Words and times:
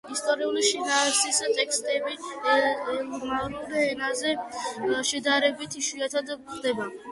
ისტორიული 0.13 0.61
შინაარსის 0.69 1.41
ტექსტები 1.57 2.15
ელამურ 2.55 3.77
ენაზე 3.83 4.35
შედარებით 5.13 5.81
იშვიათად 5.85 6.37
გვხვდება. 6.37 6.93